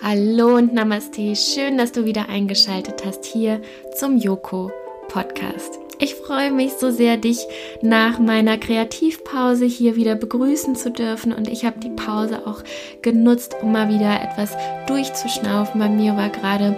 Hallo 0.00 0.56
und 0.56 0.72
Namaste, 0.72 1.36
schön, 1.36 1.76
dass 1.76 1.92
du 1.92 2.04
wieder 2.04 2.28
eingeschaltet 2.28 3.04
hast 3.04 3.24
hier 3.24 3.60
zum 3.94 4.16
Yoko 4.16 4.70
Podcast. 5.08 5.78
Ich 5.98 6.14
freue 6.14 6.52
mich 6.52 6.74
so 6.74 6.90
sehr, 6.90 7.16
dich 7.16 7.44
nach 7.82 8.18
meiner 8.18 8.56
Kreativpause 8.56 9.64
hier 9.64 9.96
wieder 9.96 10.14
begrüßen 10.14 10.76
zu 10.76 10.92
dürfen 10.92 11.32
und 11.32 11.48
ich 11.48 11.64
habe 11.64 11.80
die 11.80 11.90
Pause 11.90 12.46
auch 12.46 12.62
genutzt, 13.02 13.56
um 13.60 13.72
mal 13.72 13.88
wieder 13.88 14.22
etwas 14.22 14.56
durchzuschnaufen. 14.86 15.80
Bei 15.80 15.88
mir 15.88 16.16
war 16.16 16.28
gerade 16.28 16.76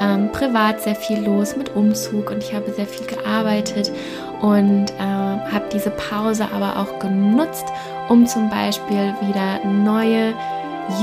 ähm, 0.00 0.30
privat 0.32 0.82
sehr 0.82 0.96
viel 0.96 1.20
los 1.20 1.56
mit 1.56 1.76
Umzug 1.76 2.30
und 2.30 2.42
ich 2.42 2.52
habe 2.52 2.72
sehr 2.72 2.86
viel 2.86 3.06
gearbeitet 3.06 3.92
und 4.42 4.86
habe 5.52 5.66
diese 5.72 5.90
Pause 5.90 6.48
aber 6.54 6.78
auch 6.80 6.98
genutzt, 6.98 7.66
um 8.08 8.26
zum 8.26 8.50
Beispiel 8.50 9.14
wieder 9.20 9.64
neue 9.64 10.34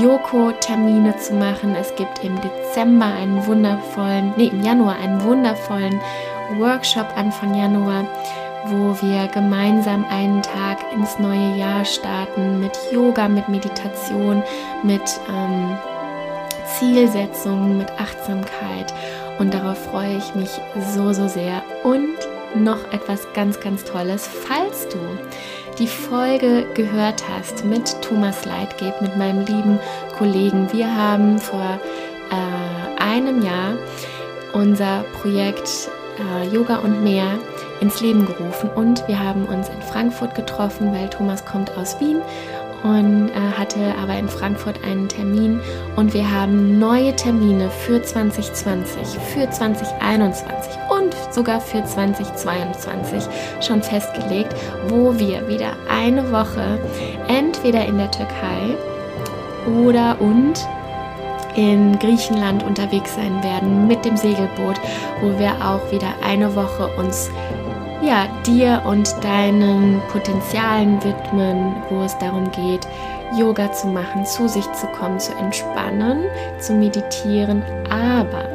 Yoko-Termine 0.00 1.16
zu 1.16 1.34
machen. 1.34 1.74
Es 1.74 1.94
gibt 1.94 2.24
im 2.24 2.38
Dezember 2.40 3.06
einen 3.06 3.46
wundervollen, 3.46 4.32
nee, 4.36 4.48
im 4.48 4.62
Januar 4.62 4.96
einen 4.96 5.22
wundervollen 5.22 6.00
Workshop 6.58 7.06
Anfang 7.16 7.54
Januar, 7.54 8.04
wo 8.66 8.96
wir 9.02 9.28
gemeinsam 9.28 10.06
einen 10.10 10.42
Tag 10.42 10.78
ins 10.94 11.18
neue 11.18 11.56
Jahr 11.56 11.84
starten 11.84 12.60
mit 12.60 12.78
Yoga, 12.90 13.28
mit 13.28 13.48
Meditation, 13.48 14.42
mit 14.82 15.02
ähm, 15.28 15.76
Zielsetzungen, 16.78 17.78
mit 17.78 17.90
Achtsamkeit. 17.92 18.94
Und 19.38 19.52
darauf 19.52 19.78
freue 19.90 20.16
ich 20.16 20.34
mich 20.34 20.50
so, 20.94 21.12
so 21.12 21.28
sehr. 21.28 21.62
Und 21.82 22.16
noch 22.54 22.92
etwas 22.92 23.26
ganz, 23.34 23.60
ganz 23.60 23.84
Tolles. 23.84 24.26
Falls 24.26 24.88
du 24.88 24.98
die 25.78 25.88
Folge 25.88 26.66
gehört 26.74 27.24
hast 27.28 27.64
mit 27.64 28.00
Thomas 28.00 28.44
Leitgeb, 28.44 29.00
mit 29.00 29.16
meinem 29.16 29.44
lieben 29.44 29.80
Kollegen. 30.16 30.72
Wir 30.72 30.94
haben 30.94 31.38
vor 31.38 31.80
äh, 32.30 33.02
einem 33.02 33.42
Jahr 33.42 33.76
unser 34.52 35.04
Projekt 35.20 35.88
äh, 36.18 36.46
Yoga 36.54 36.76
und 36.76 37.02
mehr 37.02 37.26
ins 37.80 38.00
Leben 38.00 38.24
gerufen 38.24 38.70
und 38.74 39.06
wir 39.08 39.18
haben 39.18 39.46
uns 39.46 39.68
in 39.68 39.82
Frankfurt 39.82 40.34
getroffen, 40.34 40.92
weil 40.92 41.10
Thomas 41.10 41.44
kommt 41.44 41.76
aus 41.76 41.98
Wien 42.00 42.20
und 42.84 43.30
äh, 43.30 43.58
hatte 43.58 43.94
aber 44.00 44.16
in 44.16 44.28
Frankfurt 44.28 44.84
einen 44.84 45.08
Termin 45.08 45.60
und 45.96 46.14
wir 46.14 46.30
haben 46.30 46.78
neue 46.78 47.16
Termine 47.16 47.68
für 47.70 48.00
2020, 48.00 49.18
für 49.34 49.50
2021 49.50 50.83
und 51.04 51.14
sogar 51.32 51.60
für 51.60 51.84
2022 51.84 53.24
schon 53.60 53.82
festgelegt, 53.82 54.54
wo 54.88 55.18
wir 55.18 55.46
wieder 55.48 55.72
eine 55.88 56.30
Woche 56.32 56.78
entweder 57.28 57.84
in 57.84 57.98
der 57.98 58.10
Türkei 58.10 58.76
oder 59.84 60.16
und 60.20 60.66
in 61.56 61.98
Griechenland 61.98 62.64
unterwegs 62.64 63.14
sein 63.14 63.42
werden 63.42 63.86
mit 63.86 64.04
dem 64.04 64.16
Segelboot, 64.16 64.80
wo 65.20 65.38
wir 65.38 65.52
auch 65.64 65.92
wieder 65.92 66.12
eine 66.24 66.54
Woche 66.56 66.88
uns 66.98 67.30
ja, 68.02 68.26
dir 68.44 68.82
und 68.84 69.14
deinen 69.22 70.02
Potenzialen 70.12 71.02
widmen, 71.02 71.76
wo 71.88 72.02
es 72.02 72.18
darum 72.18 72.50
geht, 72.50 72.86
Yoga 73.38 73.72
zu 73.72 73.86
machen, 73.86 74.26
zu 74.26 74.46
sich 74.46 74.70
zu 74.72 74.86
kommen, 74.88 75.18
zu 75.18 75.32
entspannen, 75.36 76.24
zu 76.58 76.74
meditieren, 76.74 77.62
aber 77.88 78.53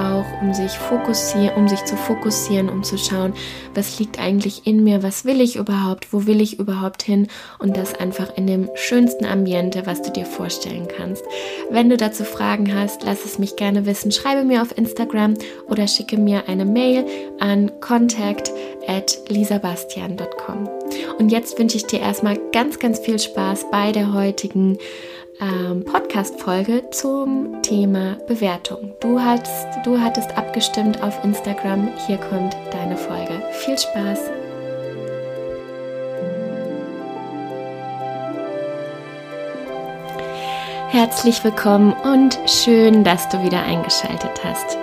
auch 0.00 0.24
um 0.40 0.54
sich 0.54 0.72
fokussieren, 0.72 1.54
um 1.56 1.68
sich 1.68 1.84
zu 1.84 1.96
fokussieren, 1.96 2.68
um 2.68 2.82
zu 2.82 2.96
schauen, 2.96 3.34
was 3.74 3.98
liegt 3.98 4.18
eigentlich 4.18 4.66
in 4.66 4.82
mir, 4.82 5.02
was 5.02 5.24
will 5.24 5.40
ich 5.40 5.56
überhaupt, 5.56 6.12
wo 6.12 6.26
will 6.26 6.40
ich 6.40 6.58
überhaupt 6.58 7.02
hin 7.02 7.28
und 7.58 7.76
das 7.76 7.94
einfach 7.94 8.36
in 8.36 8.46
dem 8.46 8.70
schönsten 8.74 9.26
Ambiente, 9.26 9.82
was 9.86 10.02
du 10.02 10.10
dir 10.10 10.24
vorstellen 10.24 10.88
kannst. 10.88 11.24
Wenn 11.70 11.90
du 11.90 11.96
dazu 11.96 12.24
Fragen 12.24 12.74
hast, 12.74 13.04
lass 13.04 13.24
es 13.24 13.38
mich 13.38 13.56
gerne 13.56 13.86
wissen. 13.86 14.10
Schreibe 14.10 14.44
mir 14.44 14.62
auf 14.62 14.76
Instagram 14.76 15.34
oder 15.68 15.86
schicke 15.86 16.16
mir 16.16 16.48
eine 16.48 16.64
Mail 16.64 17.04
an 17.38 17.70
contact 17.80 18.50
at 18.86 19.18
lisabastian.com. 19.28 20.68
Und 21.18 21.30
jetzt 21.30 21.58
wünsche 21.58 21.76
ich 21.76 21.86
dir 21.86 22.00
erstmal 22.00 22.38
ganz, 22.52 22.78
ganz 22.78 22.98
viel 22.98 23.18
Spaß 23.18 23.70
bei 23.70 23.92
der 23.92 24.12
heutigen 24.12 24.78
ähm, 25.40 25.84
Podcast-Folge 25.84 26.90
zum 26.90 27.62
Thema 27.62 28.16
Bewertung. 28.26 28.94
Du, 29.00 29.20
hast, 29.20 29.66
du 29.84 29.98
hattest 29.98 30.36
abgestimmt 30.36 31.02
auf 31.02 31.22
Instagram. 31.24 31.88
Hier 32.06 32.18
kommt 32.18 32.56
deine 32.72 32.96
Folge. 32.96 33.42
Viel 33.52 33.78
Spaß! 33.78 34.30
Herzlich 40.90 41.44
willkommen 41.44 41.92
und 41.92 42.36
schön, 42.46 43.04
dass 43.04 43.28
du 43.28 43.42
wieder 43.44 43.62
eingeschaltet 43.62 44.42
hast. 44.42 44.76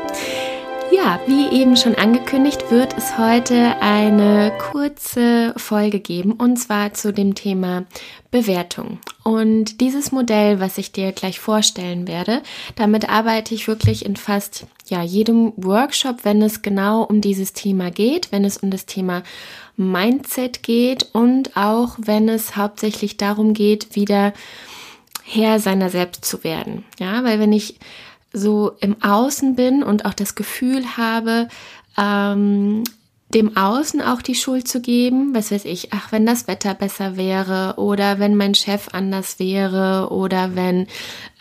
Ja, 0.89 1.19
wie 1.27 1.47
eben 1.49 1.75
schon 1.75 1.95
angekündigt, 1.95 2.71
wird 2.71 2.97
es 2.97 3.17
heute 3.17 3.75
eine 3.81 4.53
kurze 4.71 5.53
Folge 5.57 5.99
geben 5.99 6.31
und 6.31 6.57
zwar 6.57 6.93
zu 6.93 7.11
dem 7.11 7.35
Thema 7.35 7.85
Bewertung. 8.31 8.99
Und 9.23 9.81
dieses 9.81 10.13
Modell, 10.13 10.61
was 10.61 10.77
ich 10.77 10.93
dir 10.93 11.11
gleich 11.11 11.39
vorstellen 11.39 12.07
werde, 12.07 12.41
damit 12.75 13.09
arbeite 13.09 13.53
ich 13.53 13.67
wirklich 13.67 14.05
in 14.05 14.15
fast 14.15 14.65
ja, 14.87 15.03
jedem 15.03 15.51
Workshop, 15.57 16.23
wenn 16.23 16.41
es 16.41 16.61
genau 16.61 17.03
um 17.03 17.19
dieses 17.19 17.51
Thema 17.51 17.91
geht, 17.91 18.31
wenn 18.31 18.45
es 18.45 18.57
um 18.57 18.71
das 18.71 18.85
Thema 18.85 19.23
Mindset 19.75 20.63
geht 20.63 21.09
und 21.13 21.57
auch 21.57 21.97
wenn 21.97 22.29
es 22.29 22.55
hauptsächlich 22.55 23.17
darum 23.17 23.53
geht, 23.53 23.95
wieder 23.95 24.33
Herr 25.23 25.59
seiner 25.59 25.89
selbst 25.89 26.23
zu 26.23 26.45
werden. 26.45 26.85
Ja, 26.99 27.25
weil 27.25 27.39
wenn 27.39 27.51
ich 27.51 27.77
so 28.33 28.73
im 28.79 29.01
Außen 29.01 29.55
bin 29.55 29.83
und 29.83 30.05
auch 30.05 30.13
das 30.13 30.35
Gefühl 30.35 30.97
habe, 30.97 31.47
ähm, 31.97 32.83
dem 33.33 33.57
Außen 33.57 34.01
auch 34.01 34.21
die 34.21 34.35
Schuld 34.35 34.67
zu 34.67 34.79
geben, 34.79 35.35
was 35.35 35.51
weiß 35.51 35.65
ich, 35.65 35.91
ach, 35.91 36.13
wenn 36.13 36.25
das 36.25 36.47
Wetter 36.47 36.73
besser 36.73 37.17
wäre 37.17 37.73
oder 37.77 38.19
wenn 38.19 38.37
mein 38.37 38.55
Chef 38.55 38.89
anders 38.93 39.37
wäre 39.37 40.09
oder 40.11 40.55
wenn 40.55 40.87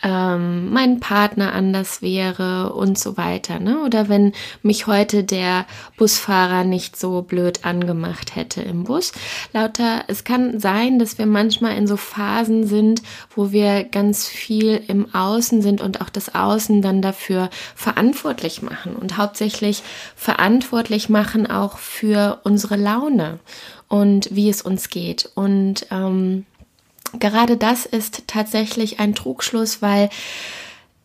ähm, 0.03 0.71
mein 0.71 0.99
Partner 0.99 1.53
anders 1.53 2.01
wäre 2.01 2.73
und 2.73 2.99
so 2.99 3.17
weiter, 3.17 3.59
ne? 3.59 3.79
Oder 3.79 4.09
wenn 4.09 4.33
mich 4.61 4.85
heute 4.85 5.23
der 5.23 5.65
Busfahrer 5.97 6.63
nicht 6.63 6.95
so 6.95 7.23
blöd 7.23 7.65
angemacht 7.65 8.35
hätte 8.35 8.61
im 8.61 8.83
Bus. 8.83 9.11
Lauter, 9.53 10.03
es 10.07 10.23
kann 10.23 10.59
sein, 10.59 10.99
dass 10.99 11.17
wir 11.17 11.25
manchmal 11.25 11.77
in 11.77 11.87
so 11.87 11.97
Phasen 11.97 12.67
sind, 12.67 13.01
wo 13.35 13.51
wir 13.51 13.83
ganz 13.83 14.27
viel 14.27 14.81
im 14.87 15.13
Außen 15.13 15.61
sind 15.61 15.81
und 15.81 16.01
auch 16.01 16.09
das 16.09 16.35
Außen 16.35 16.81
dann 16.81 17.01
dafür 17.01 17.49
verantwortlich 17.75 18.61
machen 18.61 18.95
und 18.95 19.17
hauptsächlich 19.17 19.81
verantwortlich 20.15 21.09
machen 21.09 21.49
auch 21.49 21.77
für 21.77 22.39
unsere 22.43 22.75
Laune 22.75 23.39
und 23.87 24.29
wie 24.31 24.49
es 24.49 24.61
uns 24.61 24.89
geht. 24.89 25.29
Und 25.35 25.87
ähm, 25.91 26.45
gerade 27.13 27.57
das 27.57 27.85
ist 27.85 28.27
tatsächlich 28.27 28.99
ein 28.99 29.15
Trugschluss, 29.15 29.81
weil 29.81 30.09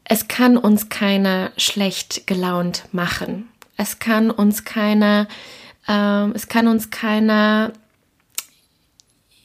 es 0.05 0.29
kann 0.29 0.57
uns 0.57 0.89
keiner 0.89 1.53
schlecht 1.57 2.27
gelaunt 2.27 2.85
machen. 2.93 3.49
Es 3.77 3.99
kann 3.99 4.31
uns 4.31 4.65
keiner, 4.65 5.29
äh, 5.89 6.29
es 6.35 6.49
kann 6.49 6.69
uns 6.69 6.91
keiner 6.91 7.73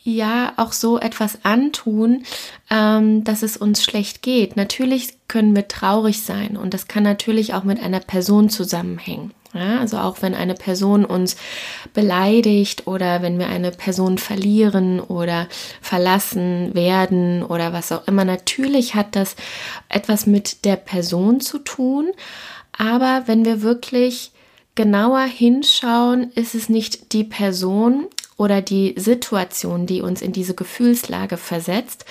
ja 0.03 0.53
auch 0.55 0.71
so 0.71 0.99
etwas 0.99 1.43
antun, 1.43 2.23
ähm, 2.69 3.23
dass 3.23 3.43
es 3.43 3.57
uns 3.57 3.83
schlecht 3.83 4.21
geht. 4.21 4.55
Natürlich 4.55 5.17
können 5.27 5.55
wir 5.55 5.67
traurig 5.67 6.21
sein 6.23 6.55
und 6.55 6.73
das 6.73 6.87
kann 6.87 7.03
natürlich 7.03 7.53
auch 7.53 7.63
mit 7.63 7.81
einer 7.81 7.99
Person 7.99 8.49
zusammenhängen. 8.49 9.31
Ja, 9.57 9.79
also 9.79 9.97
auch 9.97 10.21
wenn 10.21 10.35
eine 10.35 10.53
Person 10.53 11.03
uns 11.03 11.35
beleidigt 11.93 12.85
oder 12.85 13.21
wenn 13.21 13.39
wir 13.39 13.47
eine 13.47 13.71
Person 13.71 14.17
verlieren 14.17 14.99
oder 14.99 15.47
verlassen 15.81 16.75
werden 16.75 17.43
oder 17.43 17.73
was 17.73 17.91
auch 17.91 18.07
immer, 18.07 18.23
natürlich 18.23 18.93
hat 18.93 19.15
das 19.15 19.35
etwas 19.89 20.27
mit 20.27 20.63
der 20.65 20.75
Person 20.75 21.39
zu 21.39 21.59
tun. 21.59 22.11
Aber 22.77 23.23
wenn 23.25 23.45
wir 23.45 23.63
wirklich 23.63 24.31
genauer 24.75 25.23
hinschauen, 25.23 26.31
ist 26.35 26.53
es 26.53 26.69
nicht 26.69 27.13
die 27.13 27.23
Person 27.23 28.05
oder 28.37 28.61
die 28.61 28.93
Situation, 28.95 29.87
die 29.87 30.01
uns 30.01 30.21
in 30.21 30.31
diese 30.31 30.53
Gefühlslage 30.53 31.37
versetzt, 31.37 32.05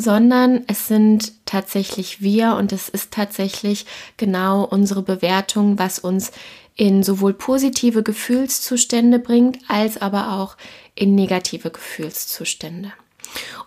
sondern 0.00 0.62
es 0.66 0.88
sind 0.88 1.32
tatsächlich 1.44 2.20
wir 2.20 2.54
und 2.56 2.72
es 2.72 2.88
ist 2.88 3.12
tatsächlich 3.12 3.86
genau 4.16 4.64
unsere 4.64 5.02
Bewertung, 5.02 5.78
was 5.78 5.98
uns 5.98 6.32
in 6.74 7.02
sowohl 7.02 7.34
positive 7.34 8.02
Gefühlszustände 8.02 9.18
bringt, 9.18 9.58
als 9.68 10.00
aber 10.00 10.32
auch 10.32 10.56
in 10.94 11.14
negative 11.14 11.70
Gefühlszustände. 11.70 12.92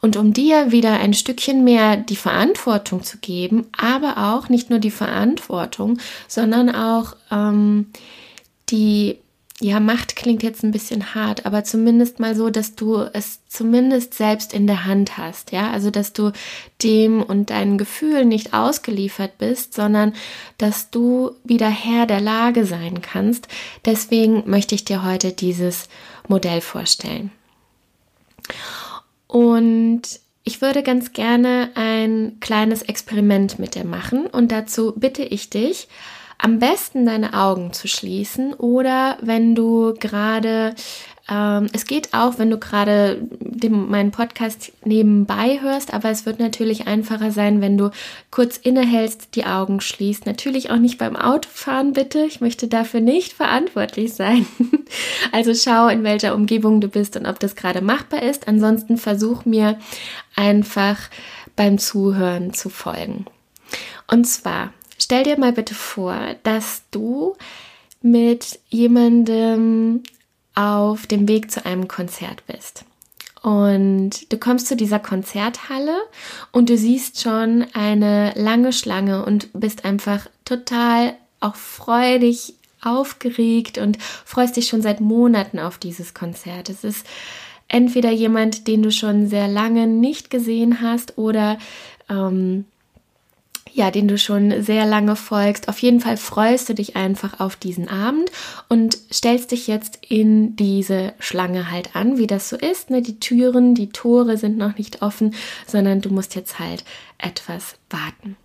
Und 0.02 0.18
um 0.18 0.34
dir 0.34 0.72
wieder 0.72 0.94
ein 0.94 1.14
Stückchen 1.14 1.64
mehr 1.64 1.96
die 1.96 2.16
Verantwortung 2.16 3.04
zu 3.04 3.20
geben, 3.20 3.68
aber 3.78 4.36
auch 4.36 4.50
nicht 4.50 4.70
nur 4.70 4.80
die 4.80 4.92
Verantwortung, 4.92 6.00
sondern 6.28 6.74
auch 6.74 7.16
ähm, 7.32 7.92
die 8.70 9.20
ja, 9.64 9.80
Macht 9.80 10.18
klingt 10.18 10.44
jetzt 10.44 10.64
ein 10.64 10.72
bisschen 10.72 11.16
hart, 11.16 11.46
aber 11.46 11.64
zumindest 11.64 12.20
mal 12.20 12.36
so, 12.36 12.50
dass 12.50 12.76
du 12.76 12.98
es 13.14 13.40
zumindest 13.48 14.14
selbst 14.14 14.54
in 14.54 14.68
der 14.68 14.86
Hand 14.86 15.18
hast, 15.18 15.54
ja, 15.54 15.72
also 15.72 15.90
dass 15.90 16.12
du 16.12 16.34
dem 16.82 17.24
und 17.24 17.50
deinen 17.50 17.78
Gefühlen 17.78 18.28
nicht 18.28 18.54
ausgeliefert 18.54 19.38
bist, 19.38 19.74
sondern 19.74 20.14
dass 20.58 20.90
du 20.90 21.32
wieder 21.46 21.70
Herr 21.70 22.06
der 22.06 22.20
Lage 22.20 22.66
sein 22.66 23.02
kannst. 23.02 23.48
Deswegen 23.86 24.44
möchte 24.50 24.76
ich 24.76 24.84
dir 24.84 25.04
heute 25.04 25.32
dieses 25.32 25.88
Modell 26.28 26.60
vorstellen. 26.60 27.32
Und 29.28 30.02
ich 30.44 30.62
würde 30.62 30.84
ganz 30.84 31.14
gerne 31.14 31.72
ein 31.76 32.38
kleines 32.42 32.82
Experiment 32.82 33.60
mit 33.60 33.76
dir 33.76 33.86
machen 33.86 34.28
und 34.28 34.52
dazu 34.52 34.94
bitte 34.98 35.24
ich 35.24 35.50
dich, 35.50 35.88
am 36.44 36.60
besten 36.60 37.06
deine 37.06 37.34
Augen 37.34 37.72
zu 37.72 37.88
schließen 37.88 38.54
oder 38.54 39.18
wenn 39.22 39.56
du 39.56 39.94
gerade, 39.98 40.76
ähm, 41.30 41.68
es 41.72 41.86
geht 41.86 42.14
auch, 42.14 42.38
wenn 42.38 42.50
du 42.50 42.58
gerade 42.58 43.26
meinen 43.70 44.12
Podcast 44.12 44.74
nebenbei 44.84 45.62
hörst, 45.62 45.94
aber 45.94 46.10
es 46.10 46.26
wird 46.26 46.40
natürlich 46.40 46.86
einfacher 46.86 47.32
sein, 47.32 47.62
wenn 47.62 47.78
du 47.78 47.92
kurz 48.30 48.58
innehältst, 48.58 49.36
die 49.36 49.46
Augen 49.46 49.80
schließt. 49.80 50.26
Natürlich 50.26 50.70
auch 50.70 50.80
nicht 50.80 50.98
beim 50.98 51.16
Autofahren, 51.16 51.94
bitte. 51.94 52.26
Ich 52.26 52.42
möchte 52.42 52.68
dafür 52.68 53.00
nicht 53.00 53.32
verantwortlich 53.32 54.14
sein. 54.14 54.46
also 55.32 55.54
schau, 55.56 55.88
in 55.88 56.04
welcher 56.04 56.36
Umgebung 56.36 56.82
du 56.82 56.90
bist 56.90 57.16
und 57.16 57.26
ob 57.26 57.40
das 57.40 57.56
gerade 57.56 57.80
machbar 57.80 58.22
ist. 58.22 58.50
Ansonsten 58.50 58.98
versuch 58.98 59.46
mir 59.46 59.80
einfach 60.36 61.00
beim 61.56 61.78
Zuhören 61.78 62.54
zu 62.54 62.68
folgen. 62.68 63.28
Und 64.08 64.26
zwar 64.26 64.74
Stell 65.04 65.24
dir 65.24 65.38
mal 65.38 65.52
bitte 65.52 65.76
vor, 65.76 66.18
dass 66.44 66.84
du 66.90 67.36
mit 68.02 68.58
jemandem 68.70 70.02
auf 70.56 71.08
dem 71.08 71.28
Weg 71.28 71.52
zu 71.52 71.66
einem 71.66 71.90
Konzert 71.90 72.48
bist. 72.48 72.86
Und 73.42 74.32
du 74.32 74.38
kommst 74.38 74.68
zu 74.68 74.78
dieser 74.78 75.00
Konzerthalle 75.00 75.98
und 76.54 76.70
du 76.70 76.78
siehst 76.78 77.22
schon 77.22 77.66
eine 77.74 78.32
lange 78.36 78.72
Schlange 78.72 79.26
und 79.26 79.50
bist 79.52 79.84
einfach 79.84 80.28
total 80.46 81.16
auch 81.42 81.56
freudig 81.56 82.54
aufgeregt 82.82 83.80
und 83.80 84.02
freust 84.02 84.56
dich 84.56 84.70
schon 84.70 84.82
seit 84.82 85.02
Monaten 85.02 85.60
auf 85.60 85.80
dieses 85.80 86.14
Konzert. 86.14 86.70
Es 86.70 86.86
ist 86.86 87.06
entweder 87.68 88.12
jemand, 88.12 88.70
den 88.70 88.82
du 88.82 88.90
schon 88.90 89.28
sehr 89.28 89.50
lange 89.50 89.86
nicht 89.86 90.30
gesehen 90.30 90.80
hast 90.80 91.18
oder 91.18 91.58
ähm, 92.10 92.64
ja, 93.74 93.90
den 93.90 94.08
du 94.08 94.18
schon 94.18 94.62
sehr 94.62 94.86
lange 94.86 95.16
folgst. 95.16 95.68
Auf 95.68 95.80
jeden 95.80 96.00
Fall 96.00 96.18
freust 96.18 96.70
du 96.70 96.76
dich 96.76 96.96
einfach 96.96 97.40
auf 97.40 97.56
diesen 97.56 97.90
Abend 97.90 98.32
und 98.70 98.98
stellst 99.12 99.52
dich 99.52 99.68
jetzt 99.68 100.00
in 100.08 100.56
diese 100.56 101.14
Schlange 101.20 101.72
halt 101.72 101.96
an, 101.96 102.18
wie 102.18 102.28
das 102.28 102.50
so 102.50 102.56
ist. 102.56 102.92
Ne? 102.92 103.02
Die 103.02 103.20
Türen, 103.20 103.74
die 103.74 103.90
Tore 103.90 104.38
sind 104.38 104.58
noch 104.58 104.78
nicht 104.78 105.02
offen, 105.02 105.34
sondern 105.66 106.02
du 106.02 106.10
musst 106.10 106.36
jetzt 106.36 106.60
halt 106.60 106.84
etwas 107.18 107.76
warten. 107.90 108.38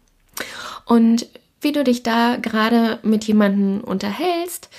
Und 0.87 1.27
wie 1.61 1.73
du 1.73 1.85
dich 1.85 2.03
da 2.03 2.37
gerade 2.37 2.99
mit 3.03 3.25
jemandem 3.25 3.83
unterhältst, 3.83 4.71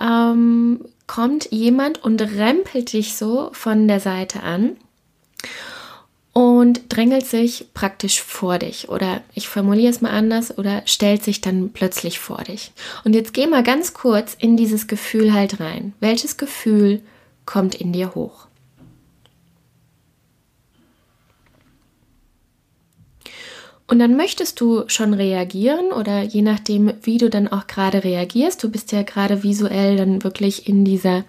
ähm, 0.00 0.86
kommt 1.06 1.50
jemand 1.50 2.02
und 2.02 2.22
rempelt 2.22 2.94
dich 2.94 3.16
so 3.16 3.50
von 3.52 3.88
der 3.88 4.00
Seite 4.00 4.42
an 4.42 4.76
und 6.32 6.82
drängelt 6.88 7.26
sich 7.26 7.66
praktisch 7.74 8.22
vor 8.22 8.58
dich 8.58 8.88
oder 8.88 9.22
ich 9.34 9.48
formuliere 9.48 9.90
es 9.90 10.00
mal 10.00 10.10
anders 10.10 10.56
oder 10.56 10.82
stellt 10.86 11.24
sich 11.24 11.40
dann 11.40 11.70
plötzlich 11.72 12.18
vor 12.18 12.44
dich. 12.44 12.72
Und 13.04 13.14
jetzt 13.14 13.34
geh 13.34 13.46
mal 13.46 13.62
ganz 13.62 13.94
kurz 13.94 14.34
in 14.38 14.56
dieses 14.56 14.86
Gefühl 14.86 15.32
halt 15.32 15.60
rein. 15.60 15.94
Welches 16.00 16.36
Gefühl 16.36 17.02
kommt 17.44 17.74
in 17.74 17.92
dir 17.92 18.14
hoch? 18.14 18.48
Und 23.90 24.00
dann 24.00 24.18
möchtest 24.18 24.60
du 24.60 24.84
schon 24.86 25.14
reagieren 25.14 25.92
oder 25.92 26.22
je 26.22 26.42
nachdem, 26.42 26.92
wie 27.02 27.16
du 27.16 27.30
dann 27.30 27.48
auch 27.48 27.66
gerade 27.66 28.04
reagierst, 28.04 28.62
du 28.62 28.70
bist 28.70 28.92
ja 28.92 29.02
gerade 29.02 29.42
visuell 29.42 29.96
dann 29.96 30.22
wirklich 30.22 30.68
in 30.68 30.84
dieser 30.84 31.24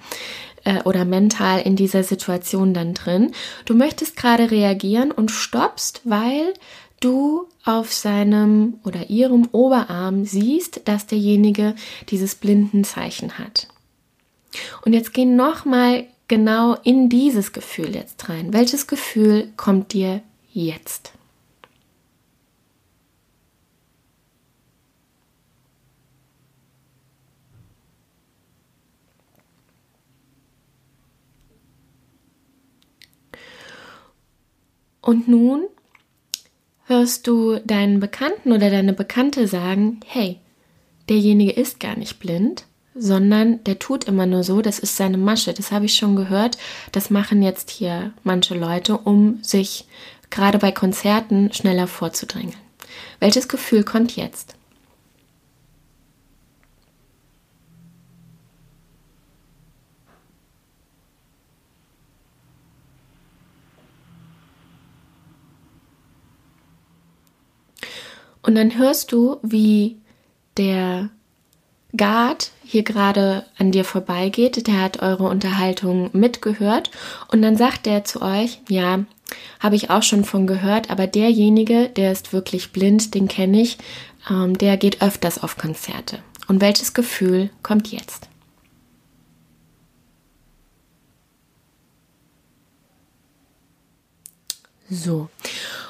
äh, 0.69 0.83
oder 0.83 1.03
mental 1.03 1.61
in 1.61 1.75
dieser 1.75 2.03
Situation 2.03 2.73
dann 2.73 2.93
drin. 2.93 3.31
Du 3.65 3.73
möchtest 3.73 4.15
gerade 4.15 4.51
reagieren 4.51 5.11
und 5.11 5.31
stoppst, 5.31 6.01
weil 6.03 6.53
du 6.99 7.47
auf 7.65 7.91
seinem 7.91 8.79
oder 8.83 9.09
ihrem 9.09 9.47
Oberarm 9.51 10.25
siehst, 10.25 10.81
dass 10.85 11.07
derjenige 11.07 11.75
dieses 12.09 12.35
Blindenzeichen 12.35 13.39
hat. 13.39 13.67
Und 14.85 14.93
jetzt 14.93 15.13
geh 15.13 15.25
nochmal 15.25 16.05
genau 16.27 16.75
in 16.83 17.09
dieses 17.09 17.51
Gefühl 17.51 17.95
jetzt 17.95 18.29
rein. 18.29 18.53
Welches 18.53 18.85
Gefühl 18.87 19.49
kommt 19.57 19.93
dir 19.93 20.21
jetzt? 20.51 21.13
Und 35.01 35.27
nun 35.27 35.63
hörst 36.85 37.27
du 37.27 37.59
deinen 37.59 37.99
Bekannten 37.99 38.51
oder 38.51 38.69
deine 38.69 38.93
Bekannte 38.93 39.47
sagen, 39.47 39.99
hey, 40.05 40.39
derjenige 41.07 41.51
ist 41.51 41.79
gar 41.79 41.97
nicht 41.97 42.19
blind, 42.19 42.65
sondern 42.95 43.63
der 43.63 43.79
tut 43.79 44.05
immer 44.05 44.25
nur 44.25 44.43
so, 44.43 44.61
das 44.61 44.79
ist 44.79 44.97
seine 44.97 45.17
Masche. 45.17 45.53
Das 45.53 45.71
habe 45.71 45.85
ich 45.85 45.95
schon 45.95 46.15
gehört. 46.15 46.57
Das 46.91 47.09
machen 47.09 47.41
jetzt 47.41 47.69
hier 47.69 48.11
manche 48.23 48.55
Leute, 48.55 48.97
um 48.97 49.39
sich 49.41 49.85
gerade 50.29 50.57
bei 50.57 50.71
Konzerten 50.71 51.53
schneller 51.53 51.87
vorzudrängeln. 51.87 52.57
Welches 53.19 53.47
Gefühl 53.47 53.83
kommt 53.83 54.15
jetzt? 54.15 54.55
Und 68.49 68.55
dann 68.55 68.79
hörst 68.79 69.11
du, 69.11 69.37
wie 69.43 69.99
der 70.57 71.11
Guard 71.95 72.49
hier 72.63 72.81
gerade 72.81 73.45
an 73.59 73.71
dir 73.71 73.85
vorbeigeht, 73.85 74.65
der 74.65 74.81
hat 74.81 75.03
eure 75.03 75.25
Unterhaltung 75.25 76.09
mitgehört 76.13 76.89
und 77.31 77.43
dann 77.43 77.57
sagt 77.57 77.85
er 77.85 78.05
zu 78.05 78.23
euch, 78.23 78.59
ja, 78.67 79.05
habe 79.59 79.75
ich 79.75 79.91
auch 79.91 80.01
schon 80.01 80.23
von 80.25 80.47
gehört, 80.47 80.89
aber 80.89 81.05
derjenige, 81.05 81.89
der 81.89 82.11
ist 82.11 82.33
wirklich 82.33 82.71
blind, 82.71 83.13
den 83.13 83.27
kenne 83.27 83.61
ich, 83.61 83.77
ähm, 84.27 84.57
der 84.57 84.77
geht 84.77 85.03
öfters 85.03 85.43
auf 85.43 85.55
Konzerte. 85.55 86.17
Und 86.47 86.59
welches 86.59 86.95
Gefühl 86.95 87.51
kommt 87.61 87.91
jetzt? 87.91 88.29
So, 94.89 95.29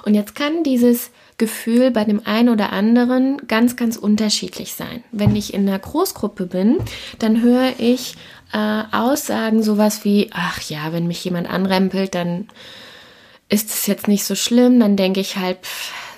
und 0.03 0.13
jetzt 0.13 0.35
kann 0.35 0.65
dieses 0.65 1.11
Gefühl 1.39 1.89
bei 1.89 2.05
dem 2.05 2.21
einen 2.27 2.49
oder 2.49 2.71
anderen 2.71 3.47
ganz, 3.47 3.75
ganz 3.75 3.97
unterschiedlich 3.97 4.75
sein. 4.75 5.03
Wenn 5.11 5.35
ich 5.35 5.55
in 5.55 5.67
einer 5.67 5.79
Großgruppe 5.79 6.45
bin, 6.45 6.77
dann 7.17 7.41
höre 7.41 7.73
ich 7.79 8.13
äh, 8.53 8.83
Aussagen 8.91 9.63
sowas 9.63 10.05
wie, 10.05 10.29
ach 10.31 10.61
ja, 10.69 10.93
wenn 10.93 11.07
mich 11.07 11.25
jemand 11.25 11.49
anrempelt, 11.49 12.13
dann 12.13 12.47
ist 13.49 13.69
es 13.69 13.87
jetzt 13.87 14.07
nicht 14.07 14.23
so 14.23 14.35
schlimm, 14.35 14.79
dann 14.79 14.95
denke 14.95 15.19
ich 15.19 15.37
halt, 15.37 15.57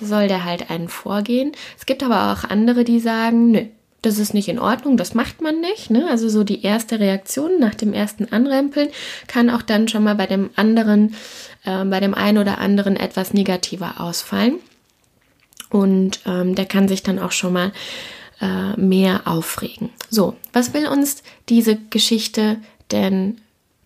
soll 0.02 0.28
der 0.28 0.44
halt 0.44 0.68
einen 0.68 0.88
vorgehen. 0.88 1.52
Es 1.78 1.86
gibt 1.86 2.02
aber 2.02 2.32
auch 2.32 2.44
andere, 2.44 2.84
die 2.84 3.00
sagen, 3.00 3.50
nö, 3.52 3.62
das 4.02 4.18
ist 4.18 4.34
nicht 4.34 4.48
in 4.48 4.58
Ordnung, 4.58 4.96
das 4.96 5.14
macht 5.14 5.40
man 5.40 5.60
nicht. 5.60 5.90
Ne? 5.90 6.08
Also 6.10 6.28
so 6.28 6.42
die 6.42 6.62
erste 6.62 6.98
Reaktion 6.98 7.60
nach 7.60 7.74
dem 7.74 7.92
ersten 7.92 8.32
Anrempeln 8.32 8.88
kann 9.28 9.48
auch 9.48 9.62
dann 9.62 9.86
schon 9.86 10.02
mal 10.02 10.16
bei 10.16 10.26
dem 10.26 10.50
anderen, 10.56 11.14
äh, 11.64 11.84
bei 11.84 12.00
dem 12.00 12.12
einen 12.12 12.38
oder 12.38 12.58
anderen 12.58 12.96
etwas 12.96 13.32
negativer 13.32 14.00
ausfallen. 14.00 14.58
Und 15.72 16.20
ähm, 16.26 16.54
der 16.54 16.66
kann 16.66 16.86
sich 16.86 17.02
dann 17.02 17.18
auch 17.18 17.32
schon 17.32 17.54
mal 17.54 17.72
äh, 18.42 18.78
mehr 18.78 19.22
aufregen. 19.24 19.88
So, 20.10 20.36
was 20.52 20.74
will 20.74 20.86
uns 20.86 21.22
diese 21.48 21.76
Geschichte 21.76 22.58
denn 22.90 23.40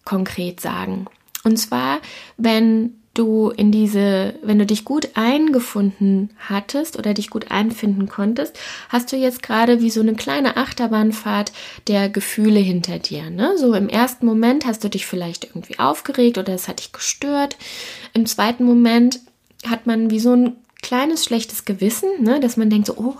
konkret 0.05 0.61
sagen? 0.61 1.07
Und 1.45 1.59
zwar, 1.59 2.01
wenn 2.37 2.95
du 3.15 3.51
in 3.51 3.71
diese, 3.71 4.35
wenn 4.43 4.59
du 4.59 4.67
dich 4.67 4.85
gut 4.85 5.11
eingefunden 5.15 6.31
hattest 6.39 6.99
oder 6.99 7.15
dich 7.15 7.31
gut 7.31 7.53
einfinden 7.53 8.09
konntest, 8.09 8.59
hast 8.89 9.13
du 9.13 9.17
jetzt 9.17 9.45
gerade 9.45 9.81
wie 9.81 9.91
so 9.91 10.01
eine 10.01 10.15
kleine 10.15 10.57
Achterbahnfahrt 10.57 11.53
der 11.87 12.09
Gefühle 12.09 12.59
hinter 12.59 12.99
dir. 12.99 13.31
Ne? 13.31 13.57
So 13.57 13.75
im 13.75 13.89
ersten 13.89 14.27
Moment 14.27 14.67
hast 14.67 14.83
du 14.83 14.91
dich 14.91 15.07
vielleicht 15.07 15.45
irgendwie 15.45 15.79
aufgeregt 15.79 16.37
oder 16.37 16.53
es 16.53 16.67
hat 16.67 16.81
dich 16.81 16.93
gestört. 16.93 17.57
Im 18.13 18.27
zweiten 18.27 18.65
Moment 18.65 19.21
hat 19.67 19.87
man 19.87 20.11
wie 20.11 20.21
so 20.21 20.33
ein 20.35 20.57
kleines 20.83 21.25
schlechtes 21.25 21.65
Gewissen, 21.65 22.09
ne, 22.21 22.39
dass 22.41 22.57
man 22.57 22.71
denkt 22.71 22.87
so, 22.87 22.95
oh, 22.97 23.15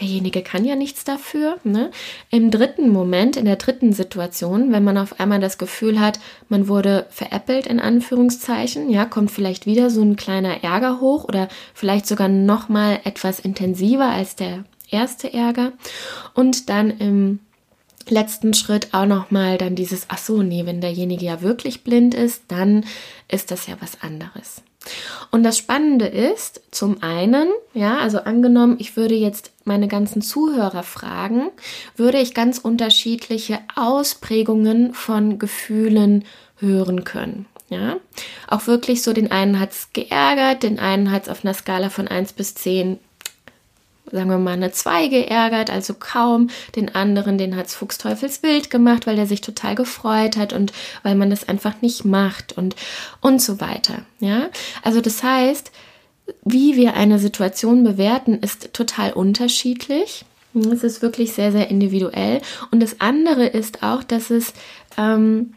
derjenige 0.00 0.42
kann 0.42 0.64
ja 0.64 0.76
nichts 0.76 1.04
dafür. 1.04 1.58
Ne? 1.64 1.90
Im 2.30 2.50
dritten 2.50 2.90
Moment, 2.90 3.36
in 3.36 3.44
der 3.44 3.56
dritten 3.56 3.92
Situation, 3.92 4.72
wenn 4.72 4.84
man 4.84 4.98
auf 4.98 5.18
einmal 5.18 5.40
das 5.40 5.58
Gefühl 5.58 6.00
hat, 6.00 6.20
man 6.48 6.68
wurde 6.68 7.06
veräppelt 7.10 7.66
in 7.66 7.80
Anführungszeichen, 7.80 8.90
ja, 8.90 9.04
kommt 9.04 9.30
vielleicht 9.30 9.66
wieder 9.66 9.90
so 9.90 10.02
ein 10.02 10.16
kleiner 10.16 10.62
Ärger 10.62 11.00
hoch 11.00 11.24
oder 11.24 11.48
vielleicht 11.74 12.06
sogar 12.06 12.28
noch 12.28 12.68
mal 12.68 13.00
etwas 13.04 13.40
intensiver 13.40 14.08
als 14.08 14.36
der 14.36 14.64
erste 14.90 15.32
Ärger 15.32 15.72
und 16.34 16.68
dann 16.68 16.90
im 16.98 17.40
letzten 18.08 18.54
Schritt 18.54 18.92
auch 18.92 19.06
noch 19.06 19.30
mal 19.30 19.56
dann 19.56 19.76
dieses 19.76 20.06
ach 20.08 20.18
so 20.18 20.42
nee 20.42 20.66
wenn 20.66 20.80
derjenige 20.80 21.24
ja 21.24 21.42
wirklich 21.42 21.84
blind 21.84 22.12
ist 22.14 22.42
dann 22.48 22.84
ist 23.28 23.52
das 23.52 23.68
ja 23.68 23.76
was 23.80 24.02
anderes 24.02 24.62
und 25.30 25.42
das 25.42 25.58
Spannende 25.58 26.06
ist, 26.06 26.62
zum 26.70 27.02
einen, 27.02 27.48
ja, 27.74 27.98
also 27.98 28.18
angenommen, 28.18 28.76
ich 28.78 28.96
würde 28.96 29.14
jetzt 29.14 29.52
meine 29.64 29.88
ganzen 29.88 30.22
Zuhörer 30.22 30.82
fragen, 30.82 31.50
würde 31.96 32.18
ich 32.18 32.34
ganz 32.34 32.58
unterschiedliche 32.58 33.60
Ausprägungen 33.76 34.94
von 34.94 35.38
Gefühlen 35.38 36.24
hören 36.56 37.04
können. 37.04 37.46
Ja, 37.68 37.98
auch 38.48 38.66
wirklich 38.66 39.02
so, 39.02 39.12
den 39.12 39.30
einen 39.30 39.60
hat 39.60 39.70
es 39.70 39.92
geärgert, 39.92 40.64
den 40.64 40.80
einen 40.80 41.12
hat 41.12 41.24
es 41.24 41.28
auf 41.28 41.44
einer 41.44 41.54
Skala 41.54 41.88
von 41.88 42.08
1 42.08 42.32
bis 42.32 42.54
10 42.56 42.98
sagen 44.12 44.30
wir 44.30 44.38
mal, 44.38 44.52
eine 44.52 44.72
2 44.72 45.08
geärgert, 45.08 45.70
also 45.70 45.94
kaum. 45.94 46.50
Den 46.76 46.94
anderen, 46.94 47.38
den 47.38 47.56
hat's 47.56 47.74
fuchsteufelswild 47.74 48.70
gemacht, 48.70 49.06
weil 49.06 49.16
der 49.16 49.26
sich 49.26 49.40
total 49.40 49.74
gefreut 49.74 50.36
hat 50.36 50.52
und 50.52 50.72
weil 51.02 51.14
man 51.14 51.30
das 51.30 51.48
einfach 51.48 51.80
nicht 51.82 52.04
macht 52.04 52.56
und, 52.56 52.76
und 53.20 53.40
so 53.40 53.60
weiter. 53.60 54.02
Ja, 54.20 54.48
also 54.82 55.00
das 55.00 55.22
heißt, 55.22 55.70
wie 56.44 56.76
wir 56.76 56.94
eine 56.94 57.18
Situation 57.18 57.84
bewerten, 57.84 58.34
ist 58.34 58.72
total 58.72 59.12
unterschiedlich. 59.12 60.24
Es 60.54 60.82
ist 60.82 61.02
wirklich 61.02 61.32
sehr, 61.32 61.52
sehr 61.52 61.70
individuell. 61.70 62.40
Und 62.70 62.80
das 62.80 63.00
andere 63.00 63.46
ist 63.46 63.82
auch, 63.82 64.02
dass 64.02 64.30
es 64.30 64.52
ähm, 64.96 65.54